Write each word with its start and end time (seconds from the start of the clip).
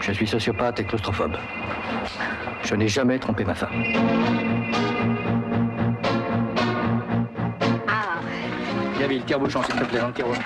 Je 0.00 0.12
suis 0.12 0.26
sociopathe 0.26 0.80
et 0.80 0.84
claustrophobe. 0.84 1.36
Je 2.62 2.74
n'ai 2.74 2.88
jamais 2.88 3.18
trompé 3.18 3.44
ma 3.44 3.54
femme. 3.54 3.82
Ah, 7.88 8.20
Gabi, 8.98 9.18
le 9.18 9.24
tire-bouchon, 9.24 9.62
s'il 9.62 9.76
te 9.76 9.84
plaît, 9.84 10.00
dans 10.00 10.08
le 10.08 10.12
tiroir. 10.12 10.36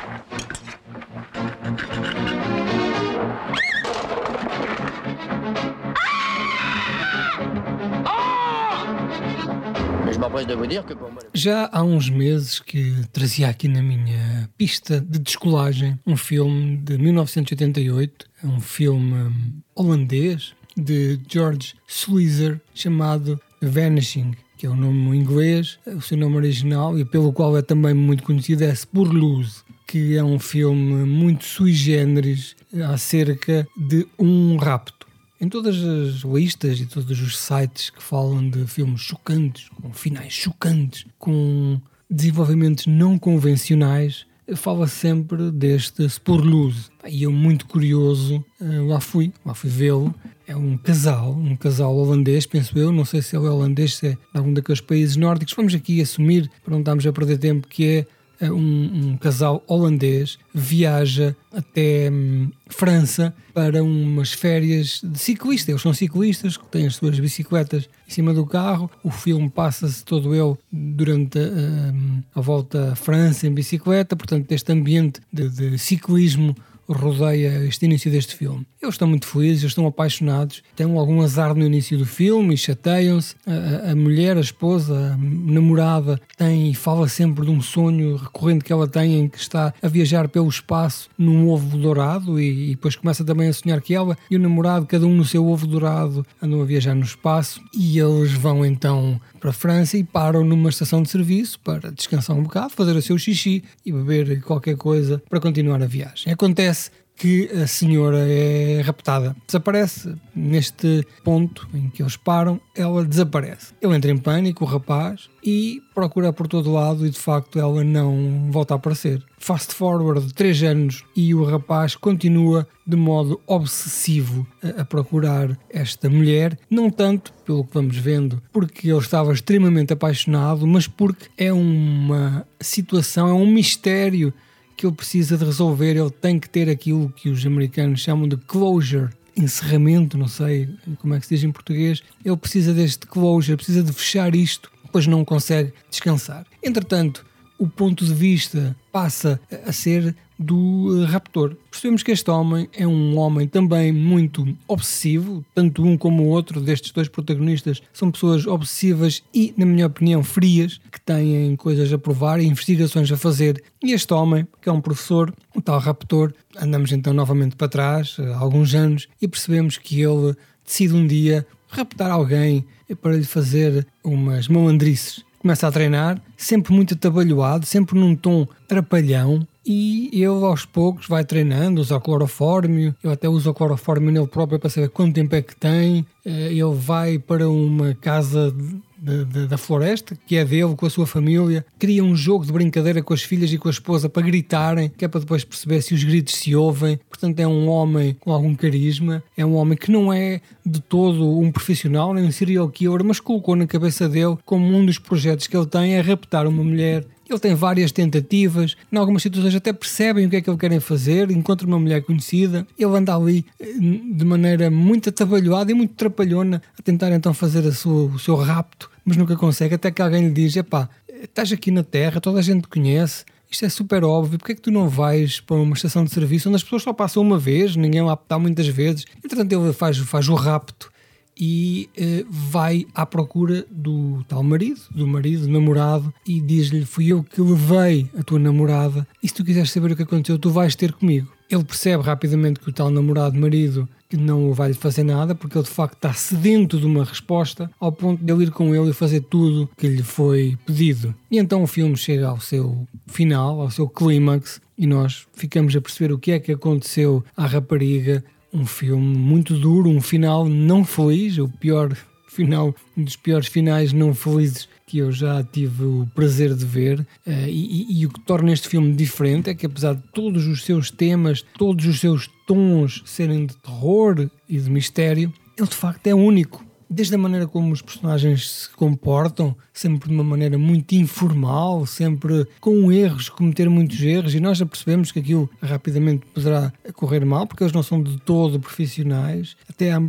Já 11.32 11.68
há 11.72 11.82
uns 11.82 12.10
meses 12.10 12.58
que 12.58 12.94
trazia 13.12 13.48
aqui 13.48 13.68
na 13.68 13.80
minha 13.80 14.50
pista 14.58 15.00
de 15.00 15.18
descolagem 15.18 15.98
um 16.06 16.16
filme 16.16 16.76
de 16.76 16.98
1988, 16.98 18.26
um 18.42 18.60
filme 18.60 19.14
hum, 19.14 19.60
holandês 19.74 20.54
de 20.76 21.20
George 21.28 21.74
Sluizer 21.86 22.60
chamado 22.74 23.40
Vanishing, 23.62 24.34
que 24.56 24.66
é 24.66 24.68
o 24.68 24.74
nome 24.74 25.16
em 25.16 25.20
inglês, 25.20 25.78
o 25.86 26.00
seu 26.00 26.16
nome 26.16 26.36
original 26.36 26.98
e 26.98 27.04
pelo 27.04 27.32
qual 27.32 27.56
é 27.56 27.62
também 27.62 27.94
muito 27.94 28.24
conhecido 28.24 28.64
é 28.64 28.74
Spurluz, 28.74 29.64
que 29.86 30.16
é 30.16 30.22
um 30.22 30.38
filme 30.38 31.04
muito 31.04 31.44
sui 31.44 31.72
generis 31.72 32.56
acerca 32.92 33.66
de 33.76 34.06
um 34.18 34.56
rapto. 34.56 35.07
Em 35.40 35.48
todas 35.48 35.76
as 35.76 36.22
listas 36.24 36.80
e 36.80 36.86
todos 36.86 37.20
os 37.20 37.38
sites 37.38 37.90
que 37.90 38.02
falam 38.02 38.50
de 38.50 38.66
filmes 38.66 39.00
chocantes, 39.00 39.68
com 39.80 39.92
finais 39.92 40.32
chocantes, 40.32 41.06
com 41.16 41.80
desenvolvimentos 42.10 42.86
não 42.86 43.16
convencionais, 43.16 44.26
fala 44.56 44.88
sempre 44.88 45.50
deste 45.52 46.08
Spurluz. 46.08 46.90
E 47.06 47.22
eu, 47.22 47.30
muito 47.30 47.66
curioso, 47.66 48.44
eh, 48.60 48.80
lá 48.80 48.98
fui, 48.98 49.32
lá 49.44 49.54
fui 49.54 49.70
vê-lo. 49.70 50.12
É 50.46 50.56
um 50.56 50.76
casal, 50.76 51.32
um 51.32 51.54
casal 51.54 51.94
holandês, 51.94 52.46
penso 52.46 52.76
eu. 52.78 52.90
Não 52.90 53.04
sei 53.04 53.22
se 53.22 53.36
é 53.36 53.38
holandês, 53.38 53.96
se 53.96 54.08
é 54.08 54.10
de 54.12 54.18
algum 54.34 54.52
daqueles 54.52 54.80
países 54.80 55.16
nórdicos. 55.16 55.54
Vamos 55.54 55.74
aqui 55.74 56.00
assumir, 56.00 56.50
para 56.64 56.72
não 56.72 56.80
estarmos 56.80 57.06
a 57.06 57.12
perder 57.12 57.38
tempo, 57.38 57.68
que 57.68 57.84
é 57.84 58.06
um, 58.42 59.10
um 59.10 59.16
casal 59.16 59.62
holandês 59.66 60.38
viaja 60.54 61.34
até 61.52 62.10
hum, 62.10 62.50
França 62.68 63.34
para 63.52 63.82
umas 63.82 64.32
férias 64.32 65.00
de 65.02 65.18
ciclista. 65.18 65.70
Eles 65.70 65.82
são 65.82 65.92
ciclistas 65.92 66.56
que 66.56 66.66
têm 66.66 66.86
as 66.86 66.96
suas 66.96 67.18
bicicletas 67.18 67.88
em 68.06 68.10
cima 68.10 68.32
do 68.32 68.46
carro. 68.46 68.90
O 69.02 69.10
filme 69.10 69.48
passa-se 69.50 70.04
todo 70.04 70.34
ele 70.34 70.56
durante 70.70 71.38
a, 71.38 72.38
a 72.38 72.40
volta 72.40 72.92
à 72.92 72.94
França 72.94 73.46
em 73.46 73.52
bicicleta, 73.52 74.14
portanto, 74.14 74.52
este 74.52 74.72
ambiente 74.72 75.20
de, 75.32 75.48
de 75.48 75.78
ciclismo 75.78 76.54
rodeia 76.88 77.64
este 77.64 77.84
início 77.84 78.10
deste 78.10 78.34
filme. 78.34 78.66
Eles 78.80 78.94
estão 78.94 79.08
muito 79.08 79.26
felizes, 79.26 79.62
eles 79.62 79.72
estão 79.72 79.86
apaixonados, 79.86 80.62
têm 80.76 80.86
algum 80.96 81.20
azar 81.20 81.54
no 81.54 81.66
início 81.66 81.98
do 81.98 82.06
filme 82.06 82.54
e 82.54 82.56
chateiam-se. 82.56 83.34
A, 83.46 83.90
a, 83.90 83.96
mulher, 83.96 84.36
a 84.36 84.40
esposa, 84.40 85.14
a 85.14 85.16
namorada, 85.16 86.20
tem 86.36 86.70
e 86.70 86.74
fala 86.74 87.08
sempre 87.08 87.44
de 87.44 87.50
um 87.50 87.60
sonho 87.60 88.16
recorrente 88.16 88.64
que 88.64 88.72
ela 88.72 88.86
tem 88.86 89.18
em 89.18 89.28
que 89.28 89.38
está 89.38 89.74
a 89.82 89.88
viajar 89.88 90.28
pelo 90.28 90.48
espaço 90.48 91.10
num 91.18 91.48
ovo 91.48 91.76
dourado 91.76 92.40
e, 92.40 92.70
e 92.70 92.70
depois 92.70 92.94
começa 92.94 93.24
também 93.24 93.48
a 93.48 93.52
sonhar 93.52 93.80
que 93.80 93.94
ela 93.94 94.16
e 94.30 94.36
o 94.36 94.40
namorado, 94.40 94.86
cada 94.86 95.06
um 95.06 95.14
no 95.14 95.24
seu 95.24 95.46
ovo 95.46 95.66
dourado, 95.66 96.24
andam 96.40 96.62
a 96.62 96.64
viajar 96.64 96.94
no 96.94 97.04
espaço 97.04 97.60
e 97.74 97.98
eles 97.98 98.32
vão 98.32 98.64
então 98.64 99.20
para 99.40 99.50
a 99.50 99.52
França 99.52 99.96
e 99.96 100.04
param 100.04 100.44
numa 100.44 100.68
estação 100.68 101.02
de 101.02 101.10
serviço 101.10 101.58
para 101.60 101.90
descansar 101.90 102.36
um 102.36 102.42
bocado, 102.42 102.70
fazer 102.70 102.96
o 102.96 103.02
seu 103.02 103.18
xixi 103.18 103.64
e 103.84 103.92
beber 103.92 104.40
qualquer 104.42 104.76
coisa 104.76 105.22
para 105.28 105.40
continuar 105.40 105.82
a 105.82 105.86
viagem. 105.86 106.32
Acontece 106.32 106.77
que 107.18 107.50
a 107.52 107.66
senhora 107.66 108.18
é 108.28 108.80
raptada. 108.80 109.36
Desaparece 109.44 110.14
neste 110.34 111.04
ponto 111.24 111.68
em 111.74 111.90
que 111.90 112.00
eles 112.00 112.16
param, 112.16 112.60
ela 112.76 113.04
desaparece. 113.04 113.74
Ele 113.82 113.94
entra 113.96 114.10
em 114.10 114.16
pânico, 114.16 114.64
o 114.64 114.66
rapaz, 114.66 115.28
e 115.42 115.82
procura 115.94 116.32
por 116.32 116.46
todo 116.46 116.72
lado 116.72 117.04
e 117.04 117.10
de 117.10 117.18
facto 117.18 117.58
ela 117.58 117.82
não 117.82 118.48
volta 118.50 118.74
a 118.74 118.76
aparecer. 118.76 119.20
Fast 119.36 119.74
forward 119.74 120.28
de 120.28 120.34
3 120.34 120.62
anos 120.62 121.04
e 121.14 121.34
o 121.34 121.44
rapaz 121.44 121.96
continua 121.96 122.66
de 122.86 122.96
modo 122.96 123.40
obsessivo 123.46 124.46
a, 124.62 124.82
a 124.82 124.84
procurar 124.84 125.58
esta 125.68 126.08
mulher, 126.08 126.56
não 126.70 126.88
tanto 126.88 127.32
pelo 127.44 127.64
que 127.64 127.74
vamos 127.74 127.96
vendo, 127.96 128.40
porque 128.52 128.88
ele 128.88 128.98
estava 128.98 129.32
extremamente 129.32 129.92
apaixonado, 129.92 130.66
mas 130.66 130.86
porque 130.86 131.26
é 131.36 131.52
uma 131.52 132.46
situação, 132.60 133.28
é 133.28 133.32
um 133.32 133.46
mistério 133.46 134.32
que 134.78 134.86
ele 134.86 134.94
precisa 134.94 135.36
de 135.36 135.44
resolver, 135.44 135.96
ele 135.96 136.10
tem 136.10 136.38
que 136.38 136.48
ter 136.48 136.70
aquilo 136.70 137.10
que 137.10 137.28
os 137.28 137.44
americanos 137.44 138.00
chamam 138.00 138.28
de 138.28 138.36
closure, 138.36 139.10
encerramento, 139.36 140.16
não 140.16 140.28
sei 140.28 140.68
como 141.00 141.14
é 141.14 141.20
que 141.20 141.26
se 141.26 141.34
diz 141.34 141.42
em 141.42 141.50
português. 141.50 142.00
Ele 142.24 142.36
precisa 142.36 142.72
deste 142.72 143.04
closure, 143.04 143.56
precisa 143.56 143.82
de 143.82 143.92
fechar 143.92 144.36
isto, 144.36 144.70
pois 144.92 145.04
não 145.08 145.24
consegue 145.24 145.72
descansar. 145.90 146.46
Entretanto, 146.62 147.26
o 147.58 147.66
ponto 147.66 148.04
de 148.04 148.14
vista 148.14 148.76
passa 148.92 149.40
a 149.66 149.72
ser 149.72 150.14
do 150.38 151.04
raptor. 151.06 151.56
Percebemos 151.70 152.02
que 152.02 152.12
este 152.12 152.30
homem 152.30 152.68
é 152.72 152.86
um 152.86 153.18
homem 153.18 153.48
também 153.48 153.92
muito 153.92 154.56
obsessivo, 154.66 155.44
tanto 155.54 155.84
um 155.84 155.96
como 155.96 156.24
o 156.24 156.28
outro 156.28 156.60
destes 156.60 156.92
dois 156.92 157.08
protagonistas 157.08 157.82
são 157.92 158.10
pessoas 158.10 158.46
obsessivas 158.46 159.22
e, 159.34 159.52
na 159.56 159.66
minha 159.66 159.86
opinião, 159.86 160.22
frias, 160.22 160.80
que 160.92 161.00
têm 161.00 161.56
coisas 161.56 161.92
a 161.92 161.98
provar 161.98 162.40
e 162.40 162.46
investigações 162.46 163.10
a 163.10 163.16
fazer. 163.16 163.62
E 163.82 163.92
este 163.92 164.12
homem, 164.14 164.46
que 164.62 164.68
é 164.68 164.72
um 164.72 164.80
professor, 164.80 165.34
o 165.54 165.60
tal 165.60 165.80
raptor, 165.80 166.32
andamos 166.56 166.92
então 166.92 167.12
novamente 167.12 167.56
para 167.56 167.68
trás, 167.68 168.16
há 168.18 168.38
alguns 168.38 168.74
anos, 168.74 169.08
e 169.20 169.26
percebemos 169.26 169.76
que 169.76 170.00
ele 170.00 170.34
decide 170.64 170.94
um 170.94 171.06
dia 171.06 171.46
raptar 171.68 172.10
alguém 172.10 172.64
para 173.02 173.16
lhe 173.16 173.24
fazer 173.24 173.86
umas 174.02 174.48
malandrices 174.48 175.27
começa 175.48 175.66
a 175.66 175.72
treinar, 175.72 176.20
sempre 176.36 176.74
muito 176.74 176.92
atabalhoado, 176.92 177.64
sempre 177.64 177.98
num 177.98 178.14
tom 178.14 178.46
trapalhão, 178.66 179.48
e 179.64 180.10
ele 180.12 180.26
aos 180.26 180.66
poucos 180.66 181.06
vai 181.08 181.24
treinando, 181.24 181.80
usa 181.80 181.98
clorofórmio, 181.98 182.94
eu 183.02 183.10
até 183.10 183.30
uso 183.30 183.48
o 183.48 183.54
clorofórmio 183.54 184.12
nele 184.12 184.26
próprio 184.26 184.58
para 184.58 184.68
saber 184.68 184.90
quanto 184.90 185.14
tempo 185.14 185.34
é 185.34 185.40
que 185.40 185.56
tem, 185.56 186.04
eh, 186.22 186.48
ele 186.52 186.74
vai 186.74 187.18
para 187.18 187.48
uma 187.48 187.94
casa 187.94 188.54
de, 189.00 189.24
de, 189.24 189.46
da 189.46 189.56
floresta, 189.56 190.16
que 190.26 190.36
é 190.36 190.44
dele, 190.44 190.74
com 190.74 190.86
a 190.86 190.90
sua 190.90 191.06
família, 191.06 191.64
cria 191.78 192.02
um 192.02 192.16
jogo 192.16 192.44
de 192.44 192.52
brincadeira 192.52 193.02
com 193.02 193.14
as 193.14 193.22
filhas 193.22 193.52
e 193.52 193.58
com 193.58 193.68
a 193.68 193.70
esposa 193.70 194.08
para 194.08 194.22
gritarem, 194.22 194.90
que 194.96 195.04
é 195.04 195.08
para 195.08 195.20
depois 195.20 195.44
perceber 195.44 195.82
se 195.82 195.94
os 195.94 196.02
gritos 196.02 196.34
se 196.34 196.54
ouvem. 196.54 196.98
Portanto, 197.08 197.38
é 197.40 197.46
um 197.46 197.68
homem 197.68 198.16
com 198.20 198.32
algum 198.32 198.54
carisma, 198.54 199.22
é 199.36 199.44
um 199.44 199.54
homem 199.54 199.76
que 199.76 199.90
não 199.90 200.12
é 200.12 200.40
de 200.64 200.80
todo 200.80 201.38
um 201.38 201.50
profissional, 201.50 202.12
nem 202.12 202.24
um 202.24 202.32
serial 202.32 202.68
killer, 202.68 203.04
mas 203.04 203.20
colocou 203.20 203.56
na 203.56 203.66
cabeça 203.66 204.08
dele 204.08 204.36
como 204.44 204.66
um 204.66 204.84
dos 204.84 204.98
projetos 204.98 205.46
que 205.46 205.56
ele 205.56 205.66
tem 205.66 205.94
é 205.94 206.00
raptar 206.00 206.46
uma 206.46 206.62
mulher 206.62 207.04
ele 207.28 207.38
tem 207.38 207.54
várias 207.54 207.92
tentativas, 207.92 208.76
em 208.90 208.96
algumas 208.96 209.22
situações 209.22 209.54
até 209.54 209.72
percebem 209.72 210.26
o 210.26 210.30
que 210.30 210.36
é 210.36 210.40
que 210.40 210.48
ele 210.48 210.56
querem 210.56 210.80
fazer, 210.80 211.30
encontra 211.30 211.66
uma 211.66 211.78
mulher 211.78 212.02
conhecida, 212.02 212.66
ele 212.78 212.96
anda 212.96 213.14
ali 213.14 213.44
eh, 213.60 213.66
de 213.72 214.24
maneira 214.24 214.70
muito 214.70 215.08
atabalhoada 215.10 215.70
e 215.70 215.74
muito 215.74 215.94
trapalhona 215.94 216.62
a 216.78 216.82
tentar 216.82 217.12
então 217.12 217.34
fazer 217.34 217.70
sua, 217.72 218.04
o 218.06 218.18
seu 218.18 218.34
rapto, 218.36 218.90
mas 219.04 219.16
nunca 219.16 219.36
consegue, 219.36 219.74
até 219.74 219.90
que 219.90 220.00
alguém 220.00 220.28
lhe 220.28 220.32
diz: 220.32 220.56
epá, 220.56 220.88
estás 221.22 221.52
aqui 221.52 221.70
na 221.70 221.82
Terra, 221.82 222.20
toda 222.20 222.38
a 222.38 222.42
gente 222.42 222.62
te 222.62 222.68
conhece, 222.68 223.24
isto 223.50 223.64
é 223.64 223.68
super 223.68 224.04
óbvio, 224.04 224.38
porque 224.38 224.52
é 224.52 224.54
que 224.54 224.60
tu 224.60 224.70
não 224.70 224.88
vais 224.88 225.40
para 225.40 225.56
uma 225.56 225.74
estação 225.74 226.04
de 226.04 226.12
serviço 226.12 226.48
onde 226.48 226.56
as 226.56 226.62
pessoas 226.62 226.82
só 226.82 226.92
passam 226.92 227.22
uma 227.22 227.38
vez, 227.38 227.76
ninguém 227.76 228.02
lá 228.02 228.14
está 228.14 228.38
muitas 228.38 228.66
vezes, 228.68 229.04
entretanto 229.24 229.52
ele 229.52 229.72
faz, 229.72 229.96
faz 229.98 230.28
o 230.28 230.34
rapto 230.34 230.90
e 231.38 231.88
uh, 231.96 232.26
vai 232.28 232.86
à 232.94 233.06
procura 233.06 233.64
do 233.70 234.24
tal 234.26 234.42
marido, 234.42 234.80
do 234.90 235.06
marido, 235.06 235.42
do 235.42 235.52
namorado, 235.52 236.12
e 236.26 236.40
diz-lhe: 236.40 236.84
Fui 236.84 237.12
eu 237.12 237.22
que 237.22 237.40
levei 237.40 238.10
a 238.18 238.22
tua 238.22 238.38
namorada, 238.38 239.06
e 239.22 239.28
se 239.28 239.34
tu 239.34 239.44
quiseres 239.44 239.70
saber 239.70 239.92
o 239.92 239.96
que 239.96 240.02
aconteceu, 240.02 240.38
tu 240.38 240.50
vais 240.50 240.74
ter 240.74 240.92
comigo. 240.92 241.28
Ele 241.50 241.64
percebe 241.64 242.02
rapidamente 242.02 242.60
que 242.60 242.68
o 242.68 242.72
tal 242.72 242.90
namorado, 242.90 243.38
marido, 243.38 243.88
não 244.16 244.52
vai 244.52 244.72
fazer 244.72 245.02
nada, 245.02 245.34
porque 245.34 245.56
ele 245.56 245.64
de 245.64 245.70
facto 245.70 245.94
está 245.94 246.12
sedento 246.12 246.78
de 246.78 246.86
uma 246.86 247.04
resposta, 247.04 247.70
ao 247.78 247.92
ponto 247.92 248.22
de 248.22 248.32
ele 248.32 248.44
ir 248.44 248.50
com 248.50 248.74
ele 248.74 248.90
e 248.90 248.94
fazer 248.94 249.20
tudo 249.20 249.68
que 249.76 249.86
lhe 249.86 250.02
foi 250.02 250.56
pedido. 250.64 251.14
E 251.30 251.38
então 251.38 251.62
o 251.62 251.66
filme 251.66 251.96
chega 251.96 252.28
ao 252.28 252.40
seu 252.40 252.86
final, 253.06 253.60
ao 253.60 253.70
seu 253.70 253.88
clímax, 253.88 254.60
e 254.76 254.86
nós 254.86 255.26
ficamos 255.34 255.74
a 255.74 255.80
perceber 255.80 256.12
o 256.12 256.18
que 256.18 256.32
é 256.32 256.38
que 256.38 256.52
aconteceu 256.52 257.24
à 257.36 257.46
rapariga, 257.46 258.24
um 258.52 258.66
filme 258.66 259.16
muito 259.16 259.54
duro, 259.58 259.88
um 259.90 260.00
final 260.00 260.48
não 260.48 260.84
feliz, 260.84 261.38
o 261.38 261.48
pior 261.48 261.96
final, 262.28 262.74
um 262.96 263.02
dos 263.02 263.16
piores 263.16 263.48
finais 263.48 263.92
não 263.92 264.14
felizes 264.14 264.68
que 264.86 264.98
eu 264.98 265.12
já 265.12 265.42
tive 265.42 265.84
o 265.84 266.08
prazer 266.14 266.54
de 266.54 266.64
ver. 266.64 267.00
Uh, 267.26 267.46
e, 267.46 267.86
e, 267.90 268.00
e, 268.00 268.06
o 268.06 268.08
que 268.08 268.20
torna 268.20 268.52
este 268.52 268.68
filme 268.68 268.94
diferente 268.94 269.50
é 269.50 269.54
que, 269.54 269.66
apesar 269.66 269.94
de 269.94 270.02
todos 270.14 270.46
os 270.46 270.64
seus 270.64 270.90
temas, 270.90 271.44
todos 271.56 271.84
os 271.84 272.00
seus 272.00 272.28
tons 272.46 273.02
serem 273.04 273.46
de 273.46 273.56
terror 273.56 274.30
e 274.48 274.58
de 274.58 274.70
mistério, 274.70 275.32
ele 275.56 275.68
de 275.68 275.74
facto 275.74 276.06
é 276.06 276.14
único. 276.14 276.67
Desde 276.88 277.14
a 277.14 277.18
maneira 277.18 277.46
como 277.46 277.72
os 277.72 277.82
personagens 277.82 278.50
se 278.50 278.70
comportam, 278.70 279.54
sempre 279.72 280.08
de 280.08 280.14
uma 280.14 280.24
maneira 280.24 280.56
muito 280.58 280.94
informal, 280.94 281.86
sempre 281.86 282.46
com 282.60 282.90
erros, 282.90 283.28
cometer 283.28 283.68
muitos 283.68 284.00
erros, 284.00 284.34
e 284.34 284.40
nós 284.40 284.58
já 284.58 284.66
percebemos 284.66 285.12
que 285.12 285.18
aquilo 285.18 285.48
rapidamente 285.62 286.26
poderá 286.34 286.72
correr 286.94 287.24
mal, 287.24 287.46
porque 287.46 287.62
eles 287.62 287.72
não 287.72 287.82
são 287.82 288.02
de 288.02 288.18
todo 288.18 288.58
profissionais, 288.58 289.56
até 289.68 289.92
a, 289.92 290.00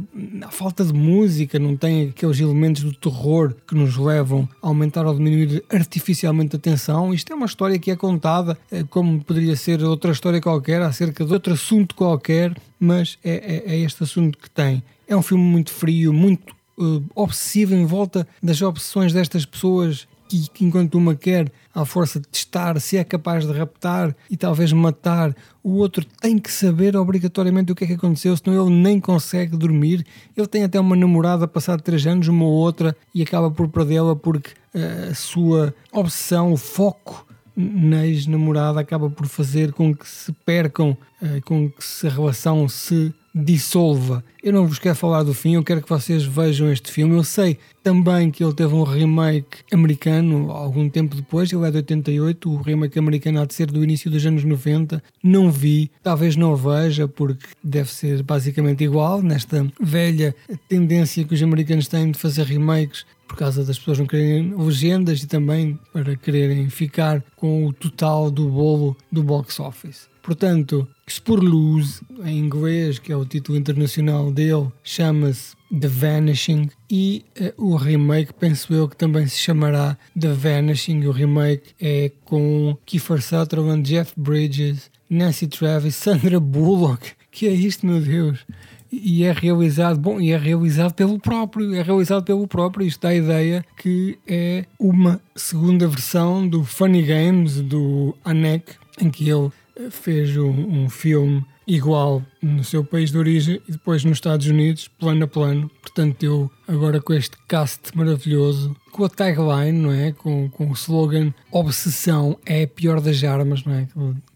falta 0.50 0.84
de 0.84 0.94
música, 0.94 1.60
não 1.60 1.76
tem 1.76 2.10
aqueles 2.10 2.40
elementos 2.40 2.84
do 2.84 2.94
terror 2.94 3.54
que 3.68 3.76
nos 3.76 3.98
levam 3.98 4.48
a 4.62 4.68
aumentar 4.68 5.06
ou 5.06 5.14
diminuir 5.14 5.64
artificialmente 5.70 6.56
a 6.56 6.60
tensão. 6.60 7.14
Isto 7.14 7.34
é 7.34 7.36
uma 7.36 7.46
história 7.46 7.78
que 7.78 7.92
é 7.92 7.96
contada 7.96 8.58
eh, 8.72 8.84
como 8.90 9.24
poderia 9.24 9.56
ser 9.56 9.84
outra 9.84 10.12
história 10.12 10.42
qualquer, 10.42 10.82
acerca 10.82 11.26
de 11.26 11.34
outro 11.34 11.54
assunto 11.54 11.96
qualquer, 11.96 12.56
mas 12.80 13.18
é, 13.24 13.64
é, 13.66 13.76
é 13.76 13.80
este 13.80 14.04
assunto 14.04 14.38
que 14.38 14.50
tem. 14.50 14.82
É 15.08 15.16
um 15.16 15.22
filme 15.22 15.44
muito 15.44 15.72
frio, 15.72 16.14
muito 16.14 16.59
uh, 16.80 17.04
obsessivo 17.14 17.76
em 17.76 17.86
volta 17.86 18.28
das 18.42 18.62
obsessões 18.62 19.14
destas 19.14 19.46
pessoas 19.46 20.08
que, 20.30 20.48
que, 20.50 20.64
enquanto 20.64 20.96
uma 20.96 21.16
quer 21.16 21.52
à 21.74 21.84
força 21.84 22.20
de 22.20 22.28
testar 22.28 22.80
se 22.80 22.98
é 22.98 23.04
capaz 23.04 23.46
de 23.48 23.52
raptar 23.52 24.16
e 24.30 24.38
talvez 24.38 24.72
matar, 24.72 25.36
o 25.64 25.72
outro 25.78 26.06
tem 26.22 26.38
que 26.38 26.52
saber 26.52 26.96
obrigatoriamente 26.96 27.72
o 27.72 27.76
que 27.76 27.84
é 27.84 27.88
que 27.88 27.94
aconteceu, 27.94 28.38
senão 28.38 28.68
ele 28.68 28.76
nem 28.76 29.00
consegue 29.00 29.58
dormir. 29.58 30.06
Ele 30.38 30.48
tem 30.48 30.64
até 30.64 30.80
uma 30.80 30.96
namorada 30.96 31.48
passado 31.48 31.82
três 31.82 32.06
anos, 32.06 32.28
uma 32.28 32.46
ou 32.46 32.52
outra, 32.52 32.96
e 33.14 33.24
acaba 33.24 33.50
por 33.50 33.68
perdê-la 33.68 34.16
porque 34.16 34.52
uh, 34.74 35.10
a 35.12 35.16
sua 35.16 35.74
obsessão, 35.92 36.54
o 36.54 36.58
foco 36.58 37.26
na 37.56 38.06
ex-namorada 38.06 38.80
acaba 38.80 39.10
por 39.10 39.28
fazer 39.28 39.74
com 39.74 39.94
que 39.94 40.08
se 40.08 40.32
percam, 40.32 40.96
uh, 41.22 41.42
com 41.44 41.70
que 41.70 42.08
a 42.08 42.10
relação 42.10 42.70
se 42.70 43.14
dissolva. 43.34 44.24
Eu 44.42 44.54
não 44.54 44.68
vos 44.68 44.80
quero 44.80 44.96
falar 44.96 45.24
do 45.24 45.34
fim, 45.34 45.56
eu 45.56 45.64
quero 45.64 45.82
que 45.82 45.90
vocês 45.90 46.24
vejam 46.24 46.72
este 46.72 46.92
filme. 46.92 47.16
Eu 47.16 47.24
sei 47.24 47.58
também 47.84 48.32
que 48.32 48.44
ele 48.44 48.54
teve 48.54 48.74
um 48.74 48.84
remake 48.84 49.60
americano 49.72 50.52
algum 50.52 50.90
tempo 50.90 51.16
depois, 51.16 51.52
ele 51.52 51.68
é 51.68 51.72
de 51.72 51.78
88, 51.78 52.50
o 52.50 52.62
remake 52.62 52.98
americano 53.00 53.42
há 53.42 53.46
de 53.46 53.54
ser 53.54 53.68
do 53.68 53.84
início 53.84 54.10
dos 54.10 54.26
anos 54.26 54.44
90. 54.44 55.04
Não 55.24 55.52
vi, 55.52 55.92
talvez 56.02 56.36
não 56.36 56.56
veja, 56.56 57.08
porque 57.08 57.48
deve 57.64 57.92
ser 57.92 58.24
basicamente 58.24 58.84
igual, 58.84 59.22
nesta 59.22 59.66
velha 59.80 60.36
tendência 60.68 61.24
que 61.24 61.34
os 61.34 61.44
americanos 61.44 61.88
têm 61.88 62.12
de 62.12 62.20
fazer 62.20 62.44
remakes 62.44 63.06
por 63.28 63.38
causa 63.38 63.64
das 63.64 63.78
pessoas 63.78 64.00
não 64.00 64.08
quererem 64.08 64.56
legendas 64.58 65.22
e 65.22 65.28
também 65.28 65.80
para 65.94 66.16
quererem 66.16 66.68
ficar 66.70 67.24
com 67.36 67.68
o 67.68 67.72
total 67.72 68.32
do 68.32 68.50
bolo 68.50 68.98
do 69.12 69.22
box 69.22 69.60
office. 69.60 70.09
Portanto, 70.30 70.88
Spurluz, 71.08 72.04
em 72.24 72.38
inglês, 72.38 73.00
que 73.00 73.12
é 73.12 73.16
o 73.16 73.26
título 73.26 73.58
internacional 73.58 74.32
dele, 74.32 74.68
chama-se 74.84 75.56
The 75.72 75.88
Vanishing 75.88 76.70
e 76.88 77.26
uh, 77.58 77.72
o 77.72 77.76
remake 77.76 78.32
penso 78.36 78.72
eu 78.72 78.88
que 78.88 78.96
também 78.96 79.26
se 79.26 79.40
chamará 79.40 79.98
The 80.20 80.32
Vanishing. 80.32 81.04
O 81.08 81.12
remake 81.12 81.74
é 81.82 82.12
com 82.26 82.78
Kiefer 82.86 83.24
Sutherland, 83.24 83.82
Jeff 83.90 84.14
Bridges, 84.16 84.92
Nancy 85.10 85.48
Travis, 85.48 85.96
Sandra 85.96 86.40
Bullock. 86.40 87.14
Que 87.32 87.48
é 87.48 87.52
isto, 87.52 87.88
meu 87.88 88.02
Deus? 88.02 88.46
e 88.92 89.24
é 89.24 89.32
realizado, 89.32 90.00
bom, 90.00 90.20
e 90.20 90.32
é 90.32 90.38
realizado 90.38 90.94
pelo 90.94 91.20
próprio, 91.20 91.76
é 91.76 91.82
realizado 91.82 92.24
pelo 92.24 92.48
próprio, 92.48 92.86
isto 92.88 93.02
dá 93.02 93.10
a 93.10 93.16
ideia 93.16 93.66
que 93.78 94.18
é 94.28 94.66
uma 94.80 95.22
segunda 95.36 95.88
versão 95.88 96.48
do 96.48 96.64
Funny 96.64 97.04
Games 97.04 97.62
do 97.62 98.16
Anek, 98.26 98.74
em 99.00 99.10
que 99.10 99.30
ele 99.30 99.52
fez 99.90 100.36
um, 100.36 100.50
um, 100.50 100.90
filme 100.90 101.46
igual 101.66 102.24
no 102.42 102.64
seu 102.64 102.84
país 102.84 103.12
de 103.12 103.18
origem 103.18 103.62
e 103.68 103.72
depois 103.72 104.04
nos 104.04 104.18
Estados 104.18 104.48
Unidos, 104.48 104.88
plano 104.88 105.24
a 105.24 105.28
plano. 105.28 105.70
Portanto, 105.82 106.24
eu 106.24 106.52
agora 106.68 107.00
com 107.00 107.14
este 107.14 107.38
cast 107.48 107.96
maravilhoso, 107.96 108.76
com 108.92 109.06
a 109.06 109.10
tagline, 109.10 109.78
não 109.78 109.92
é? 109.92 110.12
Com, 110.12 110.50
com 110.50 110.70
o 110.70 110.74
slogan 110.74 111.34
Obsessão 111.52 112.38
é 112.46 112.64
a 112.64 112.68
pior 112.68 113.00
das 113.00 113.24
armas, 113.24 113.64
não 113.64 113.74
é? 113.74 113.88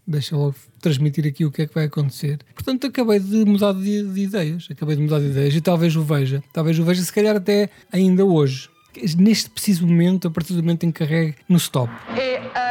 Deixa 0.06 0.36
logo 0.36 0.54
transmitir 0.80 1.26
aqui 1.26 1.44
o 1.44 1.50
que 1.50 1.62
é 1.62 1.66
que 1.66 1.74
vai 1.74 1.84
acontecer. 1.84 2.38
Portanto, 2.54 2.86
acabei 2.86 3.18
de 3.18 3.44
mudar 3.44 3.72
de, 3.72 4.02
de 4.02 4.20
ideias. 4.20 4.68
Acabei 4.70 4.96
de 4.96 5.02
mudar 5.02 5.18
de 5.18 5.26
ideias 5.26 5.54
e 5.54 5.60
talvez 5.60 5.96
o 5.96 6.02
veja. 6.02 6.42
Talvez 6.52 6.78
o 6.78 6.84
veja, 6.84 7.02
se 7.02 7.12
calhar 7.12 7.36
até 7.36 7.68
ainda 7.92 8.24
hoje 8.24 8.70
neste 9.18 9.50
preciso 9.50 9.86
momento, 9.86 10.28
a 10.28 10.30
partir 10.30 10.54
do 10.54 10.62
momento 10.62 10.84
em 10.84 10.92
que 10.92 11.04
carregue 11.04 11.34
no 11.48 11.56
stop. 11.56 11.92
Uh, 11.92 12.63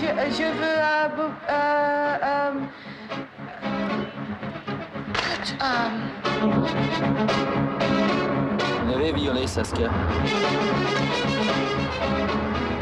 je, 0.00 0.08
je 0.36 0.48
veux, 0.58 0.78
uh, 0.78 1.08
uh, 1.48 2.16
um... 2.22 2.68
Vous 8.84 8.92
avez 8.94 9.12
violé 9.12 9.46
Saskia. 9.46 9.90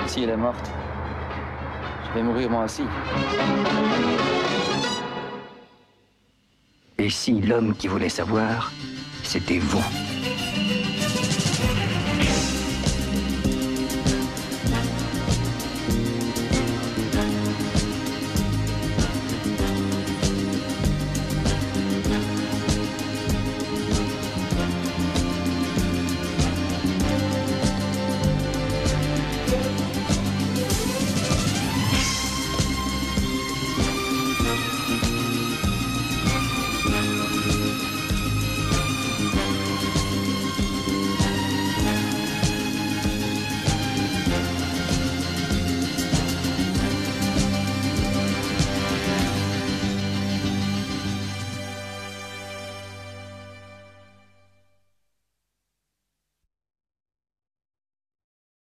Si 0.06 0.22
elle 0.22 0.30
est 0.30 0.36
morte, 0.36 0.70
je 2.06 2.14
vais 2.14 2.22
mourir 2.22 2.50
moi 2.50 2.64
aussi. 2.64 2.84
Et 6.98 7.10
si 7.10 7.40
l'homme 7.40 7.74
qui 7.76 7.88
voulait 7.88 8.08
savoir, 8.08 8.72
c'était 9.22 9.58
vous? 9.58 10.03